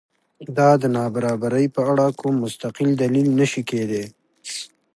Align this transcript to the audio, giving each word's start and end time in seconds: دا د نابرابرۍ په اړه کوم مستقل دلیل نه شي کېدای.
دا 0.57 0.69
د 0.81 0.83
نابرابرۍ 0.95 1.65
په 1.75 1.81
اړه 1.91 2.05
کوم 2.19 2.35
مستقل 2.43 2.89
دلیل 3.01 3.27
نه 3.39 3.45
شي 3.51 3.61
کېدای. 3.69 4.05